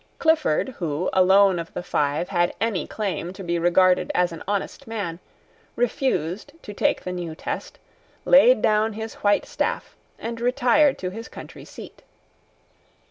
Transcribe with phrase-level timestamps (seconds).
[0.17, 4.87] Clifford, who, alone of the five, had any claim to be regarded as an honest
[4.87, 5.19] man,
[5.75, 7.77] refused to take the new test,
[8.25, 12.01] laid down his white staff, and retired to his country seat.